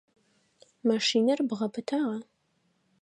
Машинэр 0.87 1.39
бгъапытагъа? 1.47 2.17